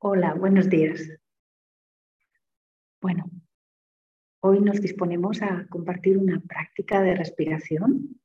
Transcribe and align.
Hola, 0.00 0.34
buenos 0.34 0.70
días. 0.70 1.10
Bueno, 3.00 3.28
hoy 4.40 4.60
nos 4.60 4.80
disponemos 4.80 5.42
a 5.42 5.66
compartir 5.68 6.18
una 6.18 6.38
práctica 6.40 7.02
de 7.02 7.16
respiración, 7.16 8.20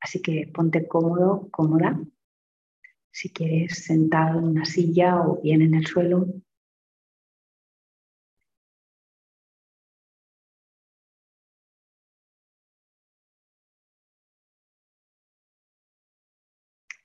así 0.00 0.20
que 0.20 0.50
ponte 0.52 0.88
cómodo, 0.88 1.48
cómoda. 1.52 2.00
Si 3.12 3.32
quieres 3.32 3.84
sentado 3.84 4.40
en 4.40 4.46
una 4.46 4.64
silla 4.64 5.20
o 5.22 5.40
bien 5.40 5.62
en 5.62 5.74
el 5.74 5.86
suelo. 5.86 6.26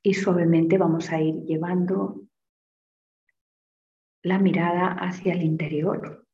Y 0.02 0.16
suavemente 0.16 0.80
vamos 0.80 1.12
a 1.12 1.22
ir 1.22 1.36
llevando 1.44 2.31
la 4.24 4.38
mirada 4.38 4.88
hacia 4.88 5.34
el 5.34 5.42
interior. 5.42 6.28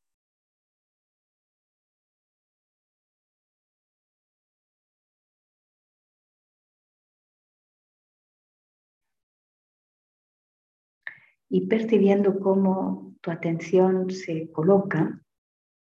Y 11.50 11.66
percibiendo 11.66 12.38
cómo 12.40 13.14
tu 13.22 13.30
atención 13.30 14.10
se 14.10 14.52
coloca, 14.52 15.22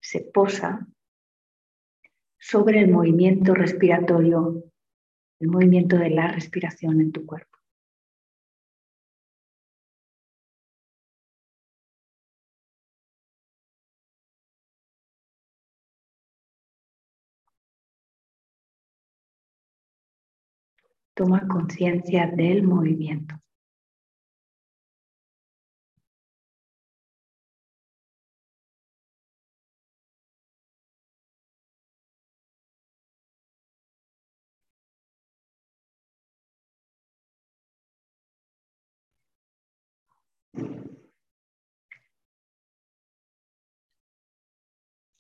se 0.02 0.22
posa 0.22 0.88
sobre 2.40 2.80
el 2.80 2.90
movimiento 2.90 3.54
respiratorio, 3.54 4.64
el 5.42 5.48
movimiento 5.50 5.98
de 5.98 6.12
la 6.12 6.32
respiración 6.32 7.02
en 7.02 7.12
tu 7.12 7.26
cuerpo. 7.26 7.57
Toma 21.18 21.48
conciencia 21.48 22.28
del 22.28 22.62
movimiento. 22.62 23.42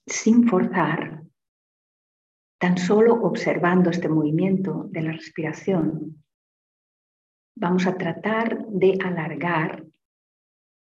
Sin 0.05 0.47
forzar, 0.47 1.26
Tan 2.59 2.77
solo 2.77 3.13
observando 3.21 3.89
este 3.89 4.09
movimiento 4.09 4.85
de 4.89 5.01
la 5.01 5.11
respiración, 5.11 6.23
vamos 7.55 7.85
a 7.85 7.95
tratar 7.97 8.65
de 8.67 8.97
alargar 9.03 9.85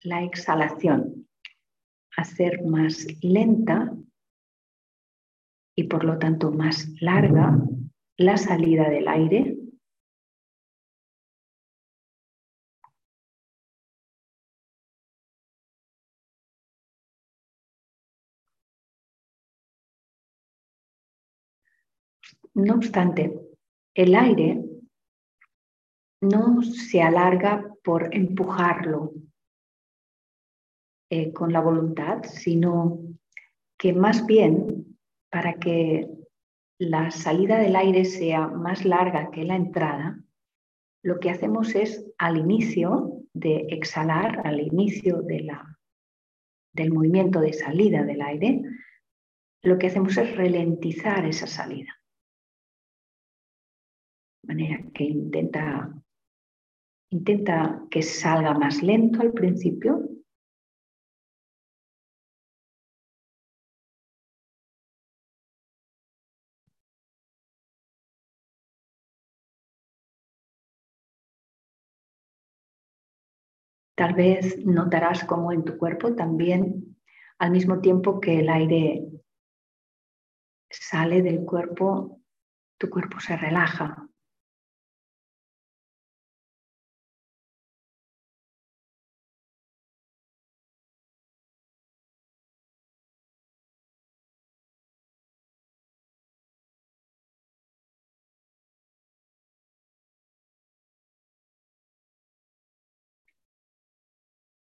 la 0.03 0.23
exhalación, 0.23 1.27
hacer 2.17 2.63
más 2.65 3.07
lenta 3.23 3.95
y 5.75 5.85
por 5.85 6.05
lo 6.05 6.19
tanto 6.19 6.53
más 6.53 6.89
larga 7.01 7.59
la 8.17 8.37
salida 8.37 8.89
del 8.91 9.09
aire 9.09 9.54
No 22.55 22.75
obstante, 22.75 23.37
el 23.95 24.15
aire 24.15 24.65
no 26.23 26.63
se 26.63 27.03
alarga 27.03 27.69
por 27.83 28.15
empujarlo 28.15 29.13
eh, 31.11 31.33
con 31.33 31.53
la 31.53 31.61
voluntad, 31.61 32.23
sino 32.23 33.01
que 33.77 33.93
más 33.93 34.25
bien 34.27 34.97
para 35.31 35.55
que 35.55 36.09
la 36.79 37.11
salida 37.11 37.59
del 37.59 37.75
aire 37.75 38.05
sea 38.05 38.47
más 38.47 38.85
larga 38.85 39.33
que 39.33 39.43
la 39.43 39.57
entrada, 39.57 40.21
lo 41.03 41.19
que 41.19 41.31
hacemos 41.31 41.75
es 41.75 42.07
al 42.19 42.37
inicio 42.37 43.21
de 43.33 43.67
exhalar, 43.71 44.47
al 44.47 44.61
inicio 44.61 45.23
del 45.23 46.93
movimiento 46.93 47.41
de 47.41 47.53
salida 47.53 48.05
del 48.05 48.23
aire, 48.23 48.63
lo 49.63 49.77
que 49.77 49.89
hacemos 49.89 50.17
es 50.17 50.37
ralentizar 50.37 51.27
esa 51.27 51.49
salida 51.49 51.93
manera 54.47 54.83
que 54.95 55.05
intenta, 55.05 55.93
intenta 57.11 57.87
que 57.91 58.03
salga 58.03 58.55
más 58.55 58.83
lento 58.83 59.21
al 59.21 59.33
principio. 59.33 60.09
Tal 73.97 74.15
vez 74.15 74.59
notarás 74.67 75.25
como 75.25 75.53
en 75.53 75.65
tu 75.65 75.79
cuerpo 75.79 76.15
también, 76.15 76.97
al 77.39 77.53
mismo 77.53 77.81
tiempo 77.81 78.21
que 78.21 78.41
el 78.41 78.49
aire 78.49 79.07
sale 80.69 81.23
del 81.23 81.45
cuerpo, 81.45 82.21
tu 82.77 82.91
cuerpo 82.91 83.21
se 83.21 83.37
relaja, 83.37 84.09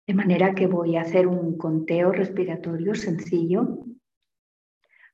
De 0.08 0.14
manera 0.14 0.54
que 0.54 0.68
voy 0.68 0.96
a 0.96 1.02
hacer 1.02 1.28
un 1.28 1.58
conteo 1.58 2.12
respiratorio 2.12 2.94
sencillo 2.94 3.86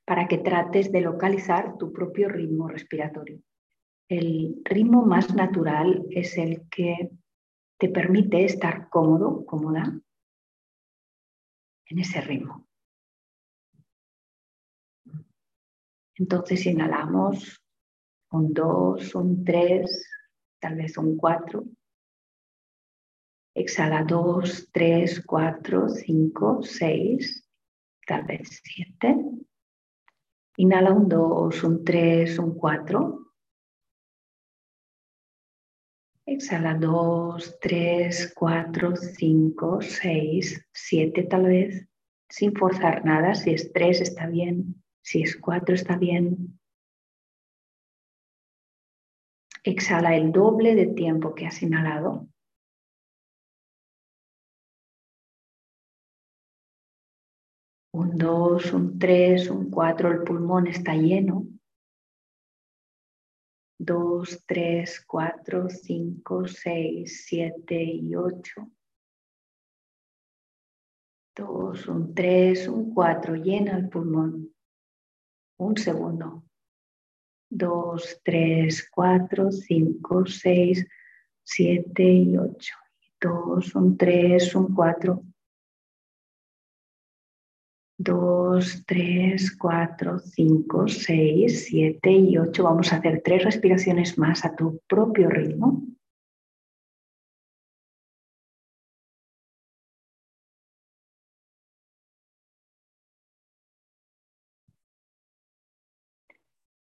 para 0.04 0.28
que 0.28 0.38
trates 0.38 0.92
de 0.92 1.00
localizar 1.00 1.78
tu 1.78 1.92
propio 1.92 2.28
ritmo 2.28 2.68
respiratorio. 2.68 3.40
El 4.08 4.60
ritmo 4.64 5.06
más 5.06 5.34
natural 5.34 6.04
es 6.10 6.36
el 6.36 6.68
que 6.68 7.10
te 7.78 7.88
permite 7.88 8.44
estar 8.44 8.90
cómodo, 8.90 9.46
cómoda 9.46 9.98
en 11.86 11.98
ese 11.98 12.20
ritmo. 12.20 12.66
Entonces 16.16 16.66
inhalamos 16.66 17.62
un 18.32 18.52
2, 18.52 19.14
un 19.14 19.44
3, 19.44 20.10
tal 20.60 20.76
vez 20.76 20.96
un 20.98 21.16
4. 21.16 21.64
Exhala 23.62 24.02
2, 24.02 24.70
3, 24.72 25.22
4, 25.24 25.88
5, 25.88 26.62
6, 26.62 27.48
tal 28.04 28.24
vez 28.24 28.60
7. 28.64 29.16
Inhala 30.56 30.92
un 30.92 31.08
2, 31.08 31.62
un 31.62 31.84
3, 31.84 32.38
un 32.40 32.54
4. 32.58 33.32
Exhala 36.26 36.74
2, 36.74 37.60
3, 37.60 38.32
4, 38.34 38.96
5, 38.96 39.80
6, 39.80 40.66
7 40.72 41.22
tal 41.22 41.44
vez, 41.44 41.86
sin 42.28 42.56
forzar 42.56 43.04
nada. 43.04 43.36
Si 43.36 43.50
es 43.50 43.72
3 43.72 44.00
está 44.00 44.26
bien, 44.26 44.82
si 45.02 45.22
es 45.22 45.36
4 45.36 45.76
está 45.76 45.96
bien. 45.96 46.58
Exhala 49.62 50.16
el 50.16 50.32
doble 50.32 50.74
de 50.74 50.88
tiempo 50.88 51.32
que 51.36 51.46
has 51.46 51.62
inhalado. 51.62 52.26
Un 57.92 58.16
2, 58.16 58.72
un 58.72 58.98
3, 58.98 59.50
un 59.50 59.70
4, 59.70 60.12
el 60.12 60.22
pulmón 60.22 60.66
está 60.66 60.94
lleno. 60.94 61.46
2, 63.78 64.44
3, 64.46 65.04
4, 65.06 65.68
5, 65.68 66.46
6, 66.46 67.24
7 67.26 67.82
y 67.82 68.14
8. 68.14 68.70
2, 71.36 71.88
un 71.88 72.14
3, 72.14 72.68
un 72.68 72.94
4, 72.94 73.34
llena 73.36 73.76
el 73.76 73.88
pulmón. 73.88 74.54
Un 75.58 75.76
segundo. 75.76 76.44
2, 77.50 78.20
3, 78.22 78.88
4, 78.90 79.52
5, 79.52 80.26
6, 80.26 80.86
7 81.42 82.02
y 82.04 82.36
8. 82.38 82.74
2, 83.20 83.74
un 83.74 83.96
3, 83.98 84.54
un 84.54 84.74
4. 84.74 85.22
2, 88.02 88.84
3, 88.86 89.56
4, 89.56 90.18
5, 90.18 90.88
6, 90.88 91.64
7 91.66 92.10
y 92.10 92.38
8. 92.38 92.64
Vamos 92.64 92.92
a 92.92 92.96
hacer 92.96 93.22
tres 93.24 93.44
respiraciones 93.44 94.18
más 94.18 94.44
a 94.44 94.54
tu 94.56 94.80
propio 94.88 95.28
ritmo. 95.28 95.82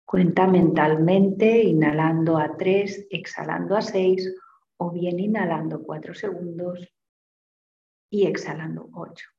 Cuenta 0.05 0.47
mentalmente, 0.47 1.63
inhalando 1.63 2.37
a 2.37 2.55
3, 2.55 3.07
exhalando 3.09 3.75
a 3.75 3.81
6 3.81 4.33
o 4.77 4.91
bien 4.91 5.19
inhalando 5.19 5.83
4 5.83 6.13
segundos 6.13 6.87
y 8.09 8.25
exhalando 8.25 8.89
8. 8.93 9.36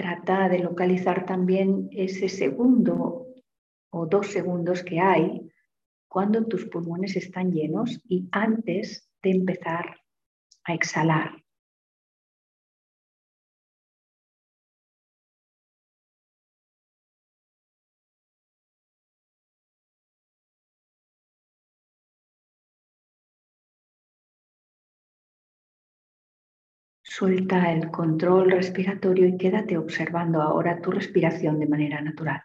Trata 0.00 0.48
de 0.48 0.60
localizar 0.60 1.26
también 1.26 1.90
ese 1.92 2.30
segundo 2.30 3.26
o 3.90 4.06
dos 4.06 4.28
segundos 4.28 4.82
que 4.82 4.98
hay 4.98 5.52
cuando 6.08 6.46
tus 6.46 6.64
pulmones 6.64 7.16
están 7.16 7.52
llenos 7.52 8.00
y 8.08 8.26
antes 8.32 9.10
de 9.22 9.30
empezar 9.32 9.98
a 10.64 10.72
exhalar. 10.72 11.39
Suelta 27.20 27.70
el 27.70 27.90
control 27.90 28.50
respiratorio 28.50 29.26
y 29.28 29.36
quédate 29.36 29.76
observando 29.76 30.40
ahora 30.40 30.80
tu 30.80 30.90
respiración 30.90 31.58
de 31.58 31.66
manera 31.66 32.00
natural. 32.00 32.42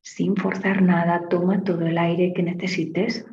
Sin 0.00 0.34
forzar 0.34 0.82
nada, 0.82 1.28
toma 1.28 1.62
todo 1.62 1.86
el 1.86 1.96
aire 1.96 2.32
que 2.34 2.42
necesites 2.42 3.24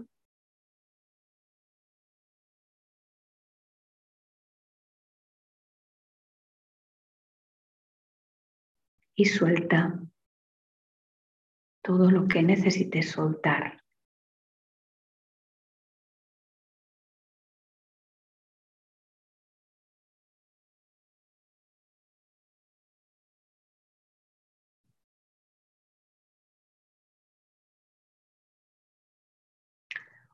y 9.20 9.26
suelta 9.26 10.00
todo 11.84 12.10
lo 12.10 12.26
que 12.30 12.42
necesites 12.42 13.12
soltar. 13.12 13.84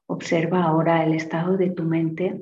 Observa 0.06 0.62
ahora 0.66 1.04
el 1.04 1.16
estado 1.16 1.58
de 1.58 1.72
tu 1.72 1.81
mente. 1.81 2.40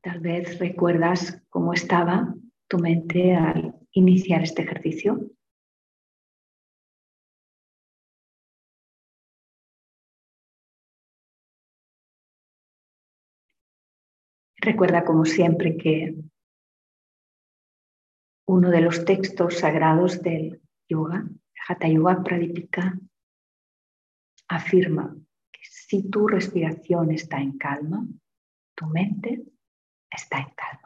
Tal 0.00 0.20
vez 0.20 0.60
recuerdas 0.60 1.42
cómo 1.48 1.72
estaba 1.72 2.32
tu 2.68 2.78
mente 2.78 3.34
al 3.34 3.74
iniciar 3.92 4.42
este 4.42 4.62
ejercicio. 4.62 5.30
Recuerda 14.58 15.04
como 15.04 15.24
siempre 15.24 15.76
que 15.76 16.16
uno 18.48 18.70
de 18.70 18.80
los 18.80 19.04
textos 19.04 19.58
sagrados 19.58 20.22
del 20.22 20.60
yoga, 20.88 21.28
Hatha 21.68 21.88
Yoga 21.88 22.22
Pradipika, 22.22 22.98
afirma 24.48 25.16
que 25.52 25.60
si 25.62 26.08
tu 26.10 26.26
respiración 26.26 27.12
está 27.12 27.40
en 27.40 27.58
calma, 27.58 28.06
tu 28.74 28.86
mente 28.86 29.44
está 30.10 30.38
en 30.38 30.50
calma. 30.54 30.85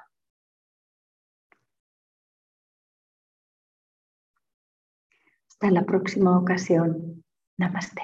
Hasta 5.63 5.75
la 5.75 5.85
próxima 5.85 6.39
ocasión. 6.39 7.23
Namaste. 7.59 8.01